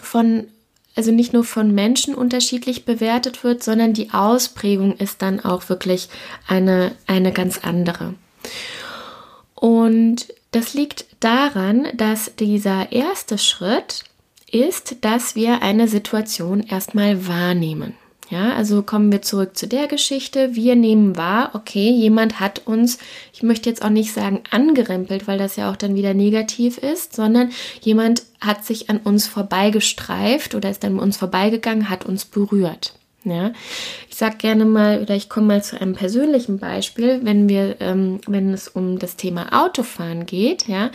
von 0.00 0.46
also 0.94 1.10
nicht 1.10 1.32
nur 1.32 1.44
von 1.44 1.74
Menschen 1.74 2.14
unterschiedlich 2.14 2.84
bewertet 2.84 3.44
wird, 3.44 3.62
sondern 3.62 3.92
die 3.92 4.10
Ausprägung 4.10 4.96
ist 4.96 5.22
dann 5.22 5.40
auch 5.40 5.68
wirklich 5.68 6.08
eine, 6.46 6.92
eine 7.06 7.32
ganz 7.32 7.58
andere. 7.58 8.14
Und 9.54 10.28
das 10.50 10.74
liegt 10.74 11.06
daran, 11.20 11.88
dass 11.94 12.34
dieser 12.36 12.92
erste 12.92 13.38
Schritt 13.38 14.04
ist, 14.50 14.96
dass 15.00 15.34
wir 15.34 15.62
eine 15.62 15.88
Situation 15.88 16.62
erstmal 16.62 17.26
wahrnehmen. 17.26 17.94
Ja, 18.32 18.54
also 18.54 18.82
kommen 18.82 19.12
wir 19.12 19.20
zurück 19.20 19.58
zu 19.58 19.68
der 19.68 19.88
Geschichte. 19.88 20.56
Wir 20.56 20.74
nehmen 20.74 21.18
wahr, 21.18 21.50
okay, 21.52 21.90
jemand 21.90 22.40
hat 22.40 22.62
uns, 22.64 22.96
ich 23.34 23.42
möchte 23.42 23.68
jetzt 23.68 23.84
auch 23.84 23.90
nicht 23.90 24.14
sagen 24.14 24.40
angerempelt, 24.50 25.28
weil 25.28 25.36
das 25.36 25.56
ja 25.56 25.70
auch 25.70 25.76
dann 25.76 25.96
wieder 25.96 26.14
negativ 26.14 26.78
ist, 26.78 27.14
sondern 27.14 27.50
jemand 27.82 28.22
hat 28.40 28.64
sich 28.64 28.88
an 28.88 28.96
uns 28.96 29.26
vorbeigestreift 29.26 30.54
oder 30.54 30.70
ist 30.70 30.82
an 30.82 30.98
uns 30.98 31.18
vorbeigegangen, 31.18 31.90
hat 31.90 32.06
uns 32.06 32.24
berührt. 32.24 32.94
Ja, 33.24 33.52
ich 34.10 34.16
sage 34.16 34.36
gerne 34.38 34.64
mal 34.64 35.00
oder 35.00 35.14
ich 35.14 35.28
komme 35.28 35.46
mal 35.46 35.62
zu 35.62 35.80
einem 35.80 35.94
persönlichen 35.94 36.58
Beispiel, 36.58 37.20
wenn 37.22 37.48
wir, 37.48 37.76
ähm, 37.80 38.20
wenn 38.26 38.52
es 38.52 38.66
um 38.66 38.98
das 38.98 39.14
Thema 39.14 39.64
Autofahren 39.64 40.26
geht, 40.26 40.66
ja, 40.66 40.90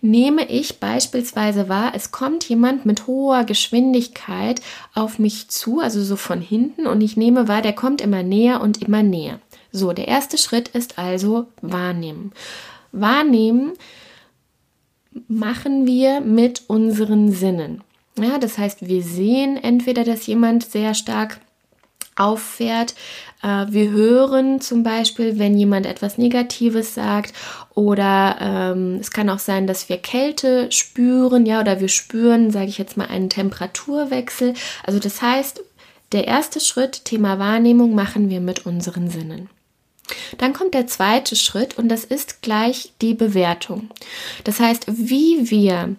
nehme 0.00 0.48
ich 0.48 0.78
beispielsweise 0.78 1.68
wahr, 1.68 1.92
es 1.96 2.12
kommt 2.12 2.48
jemand 2.48 2.86
mit 2.86 3.08
hoher 3.08 3.42
Geschwindigkeit 3.42 4.60
auf 4.94 5.18
mich 5.18 5.48
zu, 5.48 5.80
also 5.80 6.00
so 6.02 6.14
von 6.14 6.40
hinten, 6.40 6.86
und 6.86 7.00
ich 7.00 7.16
nehme 7.16 7.48
wahr, 7.48 7.62
der 7.62 7.72
kommt 7.72 8.00
immer 8.00 8.22
näher 8.22 8.60
und 8.60 8.80
immer 8.80 9.02
näher. 9.02 9.40
So, 9.72 9.92
der 9.92 10.06
erste 10.06 10.38
Schritt 10.38 10.68
ist 10.68 10.98
also 10.98 11.48
wahrnehmen. 11.60 12.30
Wahrnehmen 12.92 13.72
machen 15.26 15.86
wir 15.86 16.20
mit 16.20 16.62
unseren 16.68 17.32
Sinnen. 17.32 17.82
Ja, 18.16 18.38
das 18.38 18.58
heißt, 18.58 18.86
wir 18.86 19.02
sehen 19.02 19.56
entweder, 19.56 20.04
dass 20.04 20.26
jemand 20.26 20.64
sehr 20.64 20.94
stark 20.94 21.40
auffährt. 22.16 22.94
Äh, 23.42 23.66
wir 23.68 23.90
hören 23.90 24.60
zum 24.60 24.82
Beispiel, 24.82 25.38
wenn 25.38 25.56
jemand 25.56 25.86
etwas 25.86 26.18
Negatives 26.18 26.94
sagt 26.94 27.32
oder 27.74 28.36
ähm, 28.40 28.98
es 29.00 29.10
kann 29.10 29.30
auch 29.30 29.38
sein, 29.38 29.66
dass 29.66 29.88
wir 29.88 29.98
Kälte 29.98 30.70
spüren, 30.70 31.46
ja, 31.46 31.60
oder 31.60 31.80
wir 31.80 31.88
spüren, 31.88 32.50
sage 32.50 32.68
ich 32.68 32.78
jetzt 32.78 32.96
mal, 32.96 33.06
einen 33.06 33.30
Temperaturwechsel. 33.30 34.54
Also 34.84 34.98
das 34.98 35.22
heißt, 35.22 35.62
der 36.12 36.26
erste 36.26 36.60
Schritt, 36.60 37.04
Thema 37.04 37.38
Wahrnehmung, 37.38 37.94
machen 37.94 38.30
wir 38.30 38.40
mit 38.40 38.66
unseren 38.66 39.10
Sinnen. 39.10 39.50
Dann 40.38 40.52
kommt 40.52 40.74
der 40.74 40.86
zweite 40.86 41.34
Schritt 41.34 41.78
und 41.78 41.88
das 41.88 42.04
ist 42.04 42.42
gleich 42.42 42.92
die 43.00 43.14
Bewertung. 43.14 43.88
Das 44.44 44.60
heißt, 44.60 44.86
wie 44.88 45.50
wir 45.50 45.96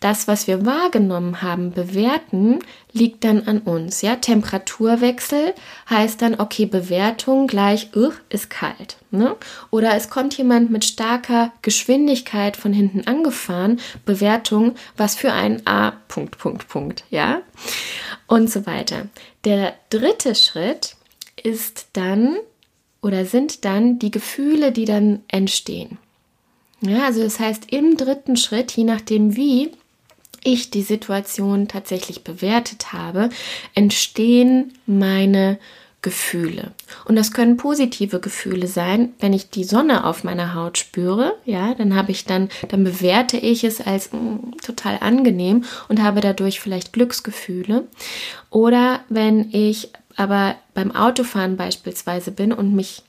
das, 0.00 0.26
was 0.26 0.46
wir 0.46 0.64
wahrgenommen 0.64 1.42
haben, 1.42 1.72
bewerten, 1.72 2.60
liegt 2.92 3.22
dann 3.22 3.46
an 3.46 3.58
uns. 3.58 4.00
Ja, 4.00 4.16
Temperaturwechsel 4.16 5.54
heißt 5.90 6.22
dann, 6.22 6.40
okay, 6.40 6.64
Bewertung 6.64 7.46
gleich, 7.46 7.94
uh, 7.94 8.10
ist 8.30 8.48
kalt. 8.48 8.96
Ne? 9.10 9.36
Oder 9.70 9.94
es 9.94 10.08
kommt 10.08 10.36
jemand 10.38 10.70
mit 10.70 10.86
starker 10.86 11.52
Geschwindigkeit 11.60 12.56
von 12.56 12.72
hinten 12.72 13.06
angefahren, 13.06 13.78
Bewertung, 14.06 14.74
was 14.96 15.14
für 15.16 15.32
ein 15.32 15.66
A, 15.66 15.92
Punkt, 16.08 16.38
Punkt, 16.38 16.66
Punkt, 16.68 17.04
ja, 17.10 17.42
und 18.26 18.50
so 18.50 18.66
weiter. 18.66 19.06
Der 19.44 19.74
dritte 19.90 20.34
Schritt 20.34 20.96
ist 21.42 21.88
dann 21.92 22.36
oder 23.02 23.26
sind 23.26 23.64
dann 23.66 23.98
die 23.98 24.10
Gefühle, 24.10 24.72
die 24.72 24.86
dann 24.86 25.22
entstehen. 25.28 25.98
Ja, 26.80 27.04
also 27.04 27.22
das 27.22 27.38
heißt, 27.38 27.72
im 27.72 27.96
dritten 27.96 28.36
Schritt, 28.36 28.72
je 28.72 28.84
nachdem 28.84 29.36
wie, 29.36 29.72
ich 30.44 30.70
die 30.70 30.82
Situation 30.82 31.68
tatsächlich 31.68 32.24
bewertet 32.24 32.92
habe, 32.92 33.30
entstehen 33.74 34.72
meine 34.86 35.58
Gefühle. 36.02 36.72
Und 37.04 37.16
das 37.16 37.32
können 37.32 37.58
positive 37.58 38.20
Gefühle 38.20 38.66
sein, 38.66 39.12
wenn 39.18 39.34
ich 39.34 39.50
die 39.50 39.64
Sonne 39.64 40.04
auf 40.04 40.24
meiner 40.24 40.54
Haut 40.54 40.78
spüre, 40.78 41.34
ja, 41.44 41.74
dann 41.74 41.94
habe 41.94 42.10
ich 42.10 42.24
dann, 42.24 42.48
dann 42.68 42.84
bewerte 42.84 43.36
ich 43.36 43.64
es 43.64 43.82
als 43.82 44.12
mh, 44.12 44.20
mm, 44.20 44.56
total 44.64 44.98
angenehm 45.00 45.64
und 45.88 46.02
habe 46.02 46.22
dadurch 46.22 46.60
vielleicht 46.60 46.94
Glücksgefühle. 46.94 47.86
Oder 48.48 49.00
wenn 49.10 49.50
ich 49.52 49.90
aber 50.16 50.56
beim 50.72 50.90
Autofahren 50.94 51.56
beispielsweise 51.56 52.30
bin 52.30 52.52
und 52.52 52.74
mich 52.74 53.02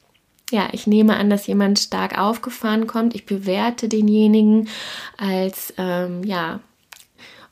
ja, 0.52 0.68
ich 0.74 0.86
nehme 0.86 1.16
an, 1.16 1.30
dass 1.30 1.48
jemand 1.48 1.80
stark 1.80 2.18
aufgefahren 2.18 2.86
kommt. 2.86 3.16
Ich 3.16 3.26
bewerte 3.26 3.88
denjenigen 3.88 4.68
als 5.18 5.74
ähm, 5.78 6.26
ja 6.26 6.60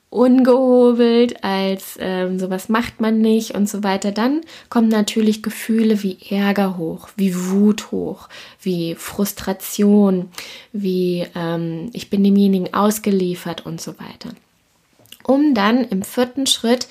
ungehobelt, 0.09 1.43
als 1.43 1.97
ähm, 1.99 2.39
sowas 2.39 2.67
macht 2.67 2.99
man 2.99 3.19
nicht 3.19 3.51
und 3.51 3.69
so 3.69 3.83
weiter, 3.83 4.11
dann 4.11 4.41
kommen 4.69 4.89
natürlich 4.89 5.43
Gefühle 5.43 6.01
wie 6.01 6.17
Ärger 6.29 6.77
hoch, 6.77 7.09
wie 7.15 7.35
Wut 7.35 7.91
hoch, 7.91 8.27
wie 8.59 8.95
Frustration, 8.95 10.31
wie 10.71 11.27
ähm, 11.35 11.91
ich 11.93 12.09
bin 12.09 12.23
demjenigen 12.23 12.73
ausgeliefert 12.73 13.65
und 13.65 13.79
so 13.79 13.99
weiter. 13.99 14.31
Um 15.23 15.53
dann 15.53 15.83
im 15.83 16.01
vierten 16.01 16.47
Schritt 16.47 16.87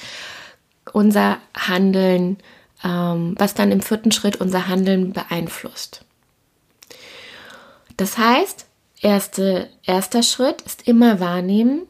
unser 0.93 1.39
Handeln, 1.57 2.37
ähm, 2.85 3.35
was 3.37 3.55
dann 3.55 3.73
im 3.73 3.81
vierten 3.81 4.13
Schritt 4.13 4.37
unser 4.37 4.69
Handeln 4.69 5.13
beeinflusst. 5.13 6.05
Das 7.97 8.17
heißt, 8.17 8.67
erste, 9.01 9.69
erster 9.83 10.23
Schritt 10.23 10.63
ist 10.63 10.87
immer 10.87 11.19
wahrnehmen, 11.19 11.83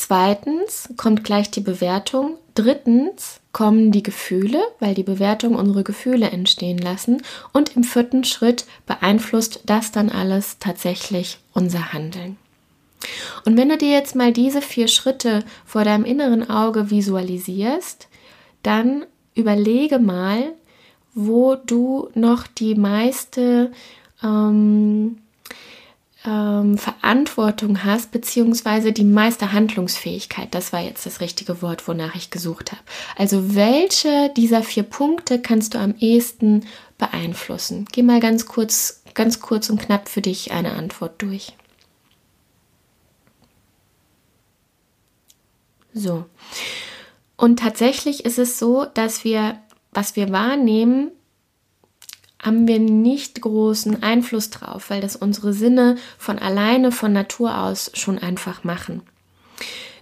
Zweitens 0.00 0.90
kommt 0.96 1.24
gleich 1.24 1.50
die 1.50 1.60
Bewertung. 1.60 2.36
Drittens 2.54 3.40
kommen 3.50 3.90
die 3.90 4.04
Gefühle, 4.04 4.62
weil 4.78 4.94
die 4.94 5.02
Bewertung 5.02 5.56
unsere 5.56 5.82
Gefühle 5.82 6.30
entstehen 6.30 6.78
lassen. 6.78 7.20
Und 7.52 7.74
im 7.74 7.82
vierten 7.82 8.22
Schritt 8.22 8.64
beeinflusst 8.86 9.60
das 9.66 9.90
dann 9.90 10.08
alles 10.08 10.60
tatsächlich 10.60 11.40
unser 11.52 11.92
Handeln. 11.92 12.36
Und 13.44 13.56
wenn 13.56 13.70
du 13.70 13.76
dir 13.76 13.90
jetzt 13.90 14.14
mal 14.14 14.32
diese 14.32 14.62
vier 14.62 14.86
Schritte 14.86 15.44
vor 15.66 15.82
deinem 15.82 16.04
inneren 16.04 16.48
Auge 16.48 16.92
visualisierst, 16.92 18.06
dann 18.62 19.04
überlege 19.34 19.98
mal, 19.98 20.52
wo 21.12 21.56
du 21.56 22.08
noch 22.14 22.46
die 22.46 22.76
meiste 22.76 23.72
ähm, 24.22 25.18
ähm, 26.28 26.76
Verantwortung 26.76 27.84
hast, 27.84 28.12
beziehungsweise 28.12 28.92
die 28.92 29.04
meiste 29.04 29.52
Handlungsfähigkeit. 29.52 30.54
Das 30.54 30.72
war 30.72 30.80
jetzt 30.80 31.06
das 31.06 31.20
richtige 31.20 31.62
Wort, 31.62 31.88
wonach 31.88 32.14
ich 32.14 32.30
gesucht 32.30 32.72
habe. 32.72 32.82
Also 33.16 33.54
welche 33.54 34.30
dieser 34.36 34.62
vier 34.62 34.82
Punkte 34.82 35.40
kannst 35.40 35.74
du 35.74 35.78
am 35.78 35.94
ehesten 35.98 36.66
beeinflussen? 36.98 37.86
Geh 37.92 38.02
mal 38.02 38.20
ganz 38.20 38.46
kurz, 38.46 39.02
ganz 39.14 39.40
kurz 39.40 39.70
und 39.70 39.80
knapp 39.80 40.08
für 40.08 40.20
dich 40.20 40.52
eine 40.52 40.72
Antwort 40.72 41.22
durch. 41.22 41.54
So. 45.94 46.26
Und 47.36 47.60
tatsächlich 47.60 48.24
ist 48.24 48.38
es 48.38 48.58
so, 48.58 48.84
dass 48.84 49.24
wir, 49.24 49.58
was 49.92 50.16
wir 50.16 50.30
wahrnehmen, 50.30 51.10
haben 52.42 52.68
wir 52.68 52.78
nicht 52.78 53.40
großen 53.40 54.02
Einfluss 54.02 54.50
drauf, 54.50 54.90
weil 54.90 55.00
das 55.00 55.16
unsere 55.16 55.52
Sinne 55.52 55.96
von 56.18 56.38
alleine 56.38 56.92
von 56.92 57.12
Natur 57.12 57.58
aus 57.58 57.90
schon 57.94 58.18
einfach 58.18 58.64
machen. 58.64 59.02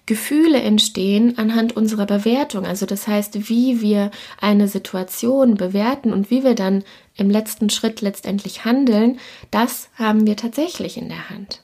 Gefühle 0.06 0.60
entstehen 0.60 1.36
anhand 1.36 1.76
unserer 1.76 2.06
Bewertung, 2.06 2.64
also 2.64 2.86
das 2.86 3.08
heißt, 3.08 3.48
wie 3.48 3.80
wir 3.80 4.12
eine 4.40 4.68
Situation 4.68 5.56
bewerten 5.56 6.12
und 6.12 6.30
wie 6.30 6.44
wir 6.44 6.54
dann 6.54 6.84
im 7.16 7.28
letzten 7.28 7.70
Schritt 7.70 8.02
letztendlich 8.02 8.64
handeln, 8.64 9.18
das 9.50 9.88
haben 9.96 10.26
wir 10.26 10.36
tatsächlich 10.36 10.96
in 10.96 11.08
der 11.08 11.28
Hand. 11.28 11.62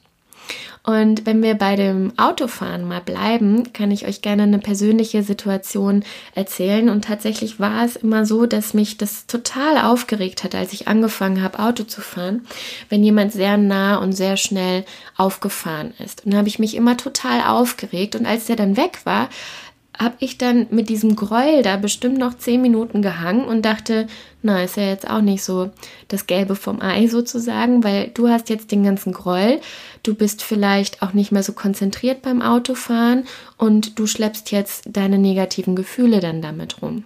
Und 0.85 1.27
wenn 1.27 1.43
wir 1.43 1.55
bei 1.55 1.77
dem 1.77 2.13
Autofahren 2.19 2.87
mal 2.89 3.01
bleiben, 3.01 3.73
kann 3.73 3.93
ich 3.93 4.07
euch 4.07 4.21
gerne 4.21 4.43
eine 4.43 4.59
persönliche 4.59 5.23
Situation 5.23 6.05
erzählen. 6.35 6.89
Und 6.89 7.05
tatsächlich 7.05 7.61
war 7.61 7.85
es 7.85 7.95
immer 7.95 8.27
so, 8.27 8.47
dass 8.47 8.75
mich 8.75 8.99
das 8.99 9.27
total 9.27 9.79
aufgeregt 9.79 10.43
hat, 10.43 10.57
als 10.57 10.73
ich 10.73 10.89
angefangen 10.89 11.41
habe, 11.41 11.61
Auto 11.61 11.85
zu 11.85 12.01
fahren, 12.01 12.47
wenn 12.89 13.05
jemand 13.05 13.33
sehr 13.33 13.57
nah 13.57 13.97
und 13.97 14.13
sehr 14.13 14.37
schnell 14.37 14.85
aufgefahren 15.17 15.95
ist. 16.05 16.25
Und 16.25 16.33
da 16.33 16.39
habe 16.39 16.49
ich 16.49 16.59
mich 16.59 16.75
immer 16.75 16.97
total 16.97 17.43
aufgeregt. 17.43 18.17
Und 18.17 18.27
als 18.27 18.47
der 18.47 18.57
dann 18.57 18.77
weg 18.77 19.01
war, 19.05 19.29
habe 19.99 20.17
ich 20.21 20.39
dann 20.39 20.67
mit 20.71 20.89
diesem 20.89 21.17
Gräuel 21.17 21.63
da 21.63 21.77
bestimmt 21.77 22.19
noch 22.19 22.37
zehn 22.37 22.63
Minuten 22.63 23.03
gehangen 23.03 23.45
und 23.45 23.63
dachte, 23.63 24.07
na, 24.41 24.63
ist 24.63 24.77
ja 24.77 24.85
jetzt 24.85 25.09
auch 25.09 25.21
nicht 25.21 25.45
so 25.45 25.71
das 26.09 26.27
Gelbe 26.27 26.57
vom 26.57 26.81
Ei 26.81 27.07
sozusagen, 27.09 27.85
weil 27.85 28.09
du 28.09 28.29
hast 28.29 28.49
jetzt 28.49 28.73
den 28.73 28.85
ganzen 28.85 29.13
Gräuel, 29.13 29.61
du 30.03 30.15
bist 30.15 30.43
vielleicht 30.43 31.03
auch 31.03 31.13
nicht 31.13 31.31
mehr 31.31 31.43
so 31.43 31.53
konzentriert 31.53 32.23
beim 32.23 32.43
Autofahren 32.43 33.25
und 33.59 33.99
du 33.99 34.07
schleppst 34.07 34.51
jetzt 34.51 34.85
deine 34.91 35.19
negativen 35.19 35.77
Gefühle 35.77 36.21
dann 36.21 36.43
damit 36.43 36.81
rum. 36.81 37.05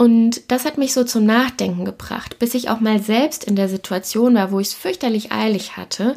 Und 0.00 0.50
das 0.50 0.64
hat 0.64 0.78
mich 0.78 0.94
so 0.94 1.04
zum 1.04 1.26
Nachdenken 1.26 1.84
gebracht, 1.84 2.38
bis 2.38 2.54
ich 2.54 2.70
auch 2.70 2.80
mal 2.80 3.02
selbst 3.02 3.44
in 3.44 3.54
der 3.54 3.68
Situation 3.68 4.34
war, 4.34 4.50
wo 4.50 4.58
ich 4.58 4.68
es 4.68 4.72
fürchterlich 4.72 5.30
eilig 5.30 5.76
hatte 5.76 6.16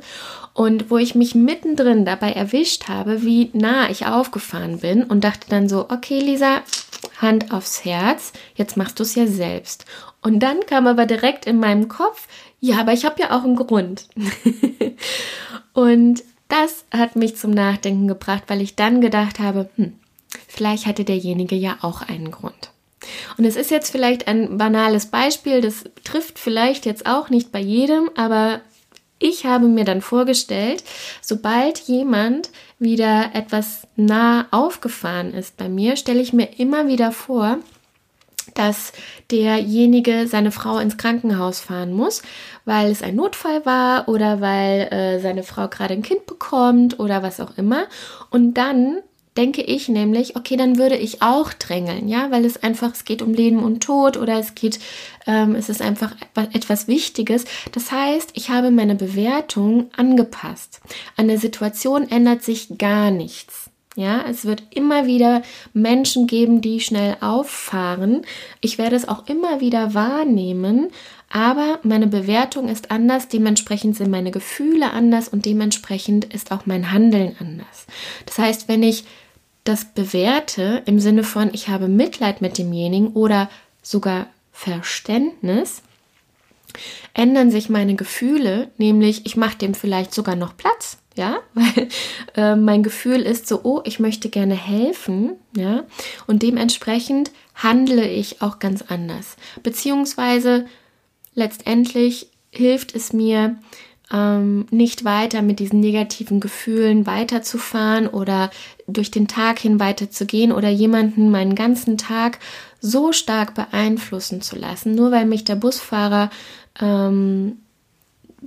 und 0.53 0.89
wo 0.89 0.97
ich 0.97 1.15
mich 1.15 1.35
mittendrin 1.35 2.05
dabei 2.05 2.31
erwischt 2.31 2.87
habe, 2.87 3.23
wie 3.23 3.49
nah 3.51 3.89
ich 3.89 4.05
aufgefahren 4.05 4.79
bin 4.79 5.03
und 5.03 5.25
dachte 5.25 5.49
dann 5.49 5.67
so, 5.67 5.89
okay 5.89 6.19
Lisa, 6.19 6.61
Hand 7.17 7.51
aufs 7.51 7.83
Herz, 7.83 8.31
jetzt 8.55 8.77
machst 8.77 8.99
du 8.99 9.03
es 9.03 9.15
ja 9.15 9.27
selbst. 9.27 9.83
Und 10.21 10.39
dann 10.39 10.61
kam 10.65 10.87
aber 10.87 11.05
direkt 11.05 11.45
in 11.45 11.59
meinem 11.59 11.89
Kopf, 11.89 12.29
ja, 12.61 12.79
aber 12.79 12.93
ich 12.93 13.03
habe 13.03 13.19
ja 13.19 13.37
auch 13.37 13.43
einen 13.43 13.57
Grund. 13.57 14.07
und 15.73 16.23
das 16.47 16.85
hat 16.89 17.17
mich 17.17 17.35
zum 17.35 17.51
Nachdenken 17.51 18.07
gebracht, 18.07 18.43
weil 18.47 18.61
ich 18.61 18.77
dann 18.77 19.01
gedacht 19.01 19.39
habe, 19.39 19.69
hm, 19.75 19.99
vielleicht 20.47 20.85
hatte 20.85 21.03
derjenige 21.03 21.57
ja 21.57 21.79
auch 21.81 22.01
einen 22.01 22.31
Grund. 22.31 22.72
Und 23.37 23.45
es 23.45 23.55
ist 23.55 23.71
jetzt 23.71 23.91
vielleicht 23.91 24.27
ein 24.27 24.57
banales 24.57 25.07
Beispiel, 25.07 25.61
das 25.61 25.83
trifft 26.03 26.39
vielleicht 26.39 26.85
jetzt 26.85 27.05
auch 27.05 27.29
nicht 27.29 27.51
bei 27.51 27.59
jedem, 27.59 28.09
aber 28.15 28.61
ich 29.19 29.45
habe 29.45 29.67
mir 29.67 29.85
dann 29.85 30.01
vorgestellt, 30.01 30.83
sobald 31.21 31.79
jemand 31.79 32.49
wieder 32.77 33.31
etwas 33.33 33.87
nah 33.95 34.47
aufgefahren 34.51 35.33
ist 35.33 35.55
bei 35.55 35.69
mir, 35.69 35.95
stelle 35.95 36.21
ich 36.21 36.33
mir 36.33 36.59
immer 36.59 36.87
wieder 36.87 37.11
vor, 37.13 37.59
dass 38.55 38.91
derjenige 39.31 40.27
seine 40.27 40.51
Frau 40.51 40.77
ins 40.77 40.97
Krankenhaus 40.97 41.59
fahren 41.59 41.93
muss, 41.93 42.21
weil 42.65 42.91
es 42.91 43.01
ein 43.01 43.15
Notfall 43.15 43.65
war 43.65 44.07
oder 44.09 44.41
weil 44.41 44.91
äh, 44.91 45.19
seine 45.19 45.43
Frau 45.43 45.67
gerade 45.67 45.93
ein 45.93 46.03
Kind 46.03 46.25
bekommt 46.25 46.99
oder 46.99 47.23
was 47.23 47.39
auch 47.39 47.57
immer. 47.57 47.85
Und 48.29 48.55
dann 48.55 48.99
denke 49.37 49.61
ich 49.61 49.89
nämlich, 49.89 50.35
okay, 50.35 50.55
dann 50.57 50.77
würde 50.77 50.95
ich 50.95 51.21
auch 51.21 51.53
drängeln, 51.53 52.07
ja, 52.07 52.29
weil 52.31 52.45
es 52.45 52.61
einfach, 52.61 52.93
es 52.93 53.05
geht 53.05 53.21
um 53.21 53.33
Leben 53.33 53.63
und 53.63 53.81
Tod 53.81 54.17
oder 54.17 54.39
es 54.39 54.55
geht, 54.55 54.79
ähm, 55.25 55.55
es 55.55 55.69
ist 55.69 55.81
einfach 55.81 56.15
etwas 56.35 56.87
Wichtiges. 56.87 57.45
Das 57.71 57.91
heißt, 57.91 58.31
ich 58.33 58.49
habe 58.49 58.71
meine 58.71 58.95
Bewertung 58.95 59.89
angepasst. 59.95 60.81
An 61.17 61.27
der 61.27 61.39
Situation 61.39 62.09
ändert 62.09 62.43
sich 62.43 62.77
gar 62.77 63.11
nichts. 63.11 63.62
Ja, 63.95 64.25
es 64.27 64.45
wird 64.45 64.63
immer 64.71 65.05
wieder 65.05 65.43
Menschen 65.73 66.25
geben, 66.25 66.61
die 66.61 66.79
schnell 66.79 67.15
auffahren. 67.21 68.25
Ich 68.59 68.79
werde 68.79 68.95
es 68.95 69.07
auch 69.07 69.27
immer 69.27 69.61
wieder 69.61 69.93
wahrnehmen, 69.93 70.89
aber 71.29 71.79
meine 71.83 72.07
Bewertung 72.07 72.69
ist 72.69 72.89
anders, 72.89 73.27
dementsprechend 73.27 73.95
sind 73.95 74.09
meine 74.09 74.31
Gefühle 74.31 74.91
anders 74.91 75.27
und 75.27 75.45
dementsprechend 75.45 76.25
ist 76.25 76.51
auch 76.51 76.65
mein 76.65 76.91
Handeln 76.91 77.35
anders. 77.39 77.85
Das 78.25 78.39
heißt, 78.39 78.67
wenn 78.67 78.81
ich 78.81 79.03
das 79.63 79.85
bewerte 79.85 80.81
im 80.85 80.99
Sinne 80.99 81.23
von, 81.23 81.51
ich 81.53 81.69
habe 81.69 81.87
Mitleid 81.87 82.41
mit 82.41 82.57
demjenigen 82.57 83.13
oder 83.13 83.49
sogar 83.81 84.27
Verständnis, 84.51 85.83
ändern 87.13 87.51
sich 87.51 87.69
meine 87.69 87.95
Gefühle, 87.95 88.71
nämlich 88.77 89.25
ich 89.25 89.37
mache 89.37 89.57
dem 89.57 89.73
vielleicht 89.73 90.13
sogar 90.13 90.35
noch 90.35 90.57
Platz, 90.57 90.97
ja, 91.15 91.37
weil 91.53 91.87
äh, 92.35 92.55
mein 92.55 92.83
Gefühl 92.83 93.21
ist 93.21 93.47
so, 93.47 93.61
oh, 93.63 93.81
ich 93.83 93.99
möchte 93.99 94.29
gerne 94.29 94.55
helfen, 94.55 95.33
ja, 95.55 95.83
und 96.27 96.43
dementsprechend 96.43 97.31
handle 97.55 98.07
ich 98.07 98.41
auch 98.41 98.59
ganz 98.59 98.83
anders, 98.83 99.37
beziehungsweise 99.61 100.65
letztendlich 101.35 102.27
hilft 102.51 102.95
es 102.95 103.13
mir, 103.13 103.57
ähm, 104.11 104.67
nicht 104.69 105.05
weiter 105.05 105.41
mit 105.41 105.59
diesen 105.59 105.79
negativen 105.79 106.39
Gefühlen 106.39 107.07
weiterzufahren 107.07 108.07
oder 108.07 108.51
durch 108.87 109.11
den 109.11 109.27
Tag 109.27 109.59
hin 109.59 109.79
weiterzugehen 109.79 110.51
oder 110.51 110.69
jemanden 110.69 111.31
meinen 111.31 111.55
ganzen 111.55 111.97
Tag 111.97 112.39
so 112.79 113.11
stark 113.11 113.55
beeinflussen 113.55 114.41
zu 114.41 114.55
lassen, 114.55 114.93
nur 114.93 115.11
weil 115.11 115.25
mich 115.25 115.45
der 115.45 115.55
Busfahrer 115.55 116.29
ähm, 116.79 117.57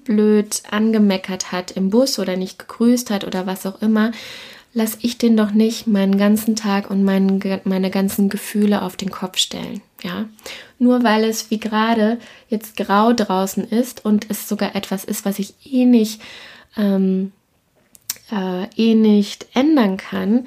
blöd 0.05 0.63
angemeckert 0.71 1.53
hat 1.53 1.71
im 1.73 1.91
Bus 1.91 2.19
oder 2.19 2.37
nicht 2.37 2.59
gegrüßt 2.59 3.11
hat 3.11 3.25
oder 3.25 3.47
was 3.47 3.67
auch 3.67 3.81
immer, 3.83 4.13
lasse 4.77 4.99
ich 5.01 5.17
den 5.17 5.37
doch 5.37 5.53
nicht 5.53 5.87
meinen 5.87 6.19
ganzen 6.19 6.55
Tag 6.55 6.91
und 6.91 7.03
mein, 7.03 7.41
meine 7.65 7.91
ganzen 7.91 8.29
Gefühle 8.29 8.83
auf 8.83 8.97
den 8.97 9.11
Kopf 9.11 9.39
stellen. 9.39 9.81
Ja, 10.03 10.27
nur 10.79 11.03
weil 11.03 11.25
es 11.25 11.51
wie 11.51 11.59
gerade 11.59 12.19
jetzt 12.49 12.77
grau 12.77 13.15
draußen 13.15 13.65
ist 13.65 14.05
und 14.05 14.31
es 14.31 14.49
sogar 14.49 14.77
etwas 14.77 15.05
ist, 15.05 15.25
was 15.25 15.39
ich 15.39 15.55
eh 15.65 15.87
nicht, 15.87 16.21
ähm, 16.77 17.33
äh, 18.31 18.67
eh 18.77 18.95
nicht 18.95 19.47
ändern 19.55 19.97
kann, 19.97 20.47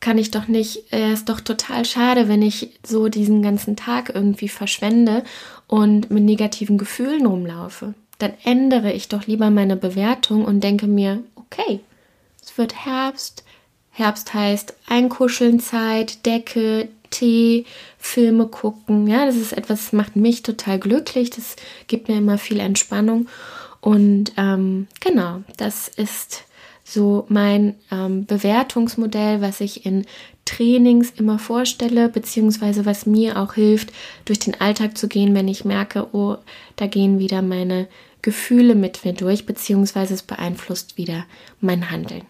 kann 0.00 0.16
ich 0.16 0.30
doch 0.30 0.48
nicht, 0.48 0.84
es 0.90 0.98
äh, 0.98 1.12
ist 1.12 1.28
doch 1.28 1.40
total 1.40 1.84
schade, 1.84 2.28
wenn 2.28 2.42
ich 2.42 2.78
so 2.84 3.08
diesen 3.08 3.42
ganzen 3.42 3.76
Tag 3.76 4.12
irgendwie 4.14 4.48
verschwende 4.48 5.24
und 5.66 6.10
mit 6.10 6.24
negativen 6.24 6.78
Gefühlen 6.78 7.26
rumlaufe. 7.26 7.94
Dann 8.20 8.34
ändere 8.44 8.92
ich 8.92 9.08
doch 9.08 9.26
lieber 9.26 9.50
meine 9.50 9.76
Bewertung 9.76 10.44
und 10.44 10.62
denke 10.62 10.86
mir, 10.86 11.22
okay, 11.34 11.80
es 12.42 12.56
wird 12.56 12.84
Herbst. 12.84 13.44
Herbst 13.90 14.32
heißt 14.32 14.74
Einkuscheln-Zeit, 14.88 16.24
Decke, 16.26 16.88
Tee, 17.10 17.64
Filme 17.98 18.46
gucken. 18.46 19.06
Ja, 19.06 19.26
das 19.26 19.36
ist 19.36 19.52
etwas, 19.52 19.84
das 19.86 19.92
macht 19.92 20.16
mich 20.16 20.42
total 20.42 20.78
glücklich. 20.78 21.30
Das 21.30 21.56
gibt 21.86 22.08
mir 22.08 22.18
immer 22.18 22.38
viel 22.38 22.60
Entspannung. 22.60 23.28
Und 23.80 24.32
ähm, 24.36 24.86
genau, 25.00 25.42
das 25.56 25.88
ist 25.88 26.44
so 26.84 27.24
mein 27.28 27.76
ähm, 27.90 28.26
Bewertungsmodell, 28.26 29.40
was 29.40 29.60
ich 29.60 29.86
in 29.86 30.06
Trainings 30.44 31.10
immer 31.10 31.38
vorstelle, 31.38 32.08
beziehungsweise 32.08 32.84
was 32.84 33.06
mir 33.06 33.38
auch 33.38 33.54
hilft, 33.54 33.92
durch 34.24 34.40
den 34.40 34.60
Alltag 34.60 34.98
zu 34.98 35.08
gehen, 35.08 35.34
wenn 35.34 35.48
ich 35.48 35.64
merke, 35.64 36.08
oh, 36.12 36.36
da 36.76 36.86
gehen 36.86 37.18
wieder 37.18 37.42
meine 37.42 37.88
Gefühle 38.22 38.74
mit 38.74 39.04
mir 39.04 39.12
durch, 39.12 39.46
beziehungsweise 39.46 40.14
es 40.14 40.22
beeinflusst 40.22 40.96
wieder 40.96 41.24
mein 41.60 41.90
Handeln. 41.90 42.22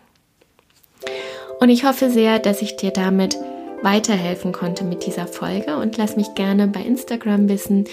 Und 1.60 1.68
ich 1.68 1.84
hoffe 1.84 2.10
sehr, 2.10 2.38
dass 2.38 2.62
ich 2.62 2.76
dir 2.76 2.90
damit 2.90 3.36
weiterhelfen 3.82 4.52
konnte 4.52 4.84
mit 4.84 5.06
dieser 5.06 5.26
Folge 5.26 5.76
und 5.76 5.96
lass 5.96 6.16
mich 6.16 6.34
gerne 6.34 6.66
bei 6.66 6.80
Instagram 6.80 7.48
wissen, 7.48 7.84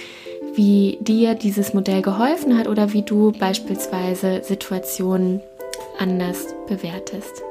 wie 0.55 0.97
dir 1.01 1.35
dieses 1.35 1.73
Modell 1.73 2.01
geholfen 2.01 2.57
hat 2.57 2.67
oder 2.67 2.93
wie 2.93 3.03
du 3.03 3.31
beispielsweise 3.31 4.41
Situationen 4.43 5.41
anders 5.99 6.47
bewertest. 6.67 7.43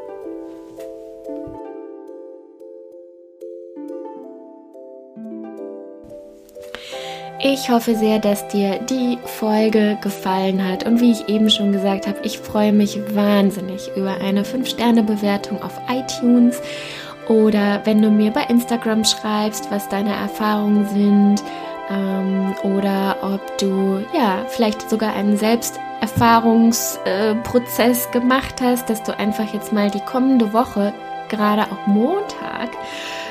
Ich 7.49 7.71
hoffe 7.71 7.95
sehr, 7.95 8.19
dass 8.19 8.49
dir 8.49 8.81
die 8.91 9.19
Folge 9.25 9.97
gefallen 10.01 10.69
hat. 10.69 10.85
Und 10.85 11.01
wie 11.01 11.13
ich 11.13 11.29
eben 11.29 11.49
schon 11.49 11.71
gesagt 11.71 12.09
habe, 12.09 12.19
ich 12.25 12.41
freue 12.41 12.73
mich 12.73 12.99
wahnsinnig 13.15 13.89
über 13.95 14.21
eine 14.21 14.43
5-Sterne-Bewertung 14.43 15.63
auf 15.63 15.81
iTunes 15.89 16.61
oder 17.29 17.83
wenn 17.85 18.03
du 18.03 18.11
mir 18.11 18.33
bei 18.33 18.43
Instagram 18.49 19.05
schreibst, 19.05 19.71
was 19.71 19.89
deine 19.89 20.13
Erfahrungen 20.13 20.89
sind 20.89 21.45
ähm, 21.89 22.53
oder 22.65 23.15
ob 23.23 23.59
du 23.59 24.05
ja 24.13 24.45
vielleicht 24.49 24.91
sogar 24.91 25.15
einen 25.15 25.37
Selbsterfahrungsprozess 25.37 28.07
äh, 28.07 28.11
gemacht 28.11 28.57
hast, 28.61 28.91
dass 28.91 29.05
du 29.05 29.17
einfach 29.17 29.55
jetzt 29.55 29.73
mal 29.73 29.89
die 29.89 30.01
kommende 30.01 30.53
Woche, 30.53 30.93
gerade 31.29 31.63
auch 31.63 31.87
Montag, 31.87 32.71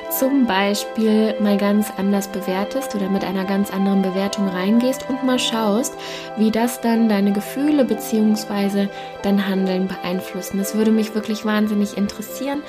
zum 0.10 0.46
Beispiel 0.46 1.36
mal 1.40 1.58
ganz 1.58 1.92
anders 1.98 2.28
bewertest 2.28 2.96
oder 2.96 3.10
mit 3.10 3.24
einer 3.24 3.46
ganz 3.46 3.72
anderen 3.72 4.02
Bewertung 4.02 4.48
reingehst 4.48 5.10
und 5.10 5.24
mal 5.24 5.40
schaust, 5.40 5.96
wie 6.38 6.52
das 6.52 6.82
dann 6.82 7.10
deine 7.10 7.34
Gefühle 7.34 7.86
bzw. 7.86 8.88
dein 9.24 9.48
Handeln 9.48 9.88
beeinflussen. 9.88 10.58
Das 10.58 10.76
würde 10.76 10.92
mich 10.92 11.16
wirklich 11.16 11.46
wahnsinnig 11.46 11.98
interessieren. 11.98 12.62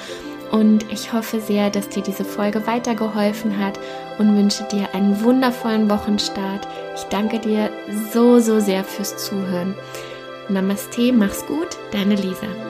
Und 0.50 0.90
ich 0.92 1.12
hoffe 1.12 1.40
sehr, 1.40 1.70
dass 1.70 1.88
dir 1.88 2.02
diese 2.02 2.24
Folge 2.24 2.66
weitergeholfen 2.66 3.58
hat 3.58 3.78
und 4.18 4.36
wünsche 4.36 4.64
dir 4.64 4.94
einen 4.94 5.22
wundervollen 5.22 5.90
Wochenstart. 5.90 6.68
Ich 6.94 7.02
danke 7.04 7.40
dir 7.40 7.70
so, 8.12 8.38
so 8.38 8.60
sehr 8.60 8.84
fürs 8.84 9.16
Zuhören. 9.16 9.74
Namaste, 10.48 11.12
mach's 11.12 11.44
gut, 11.46 11.76
deine 11.90 12.14
Lisa. 12.14 12.65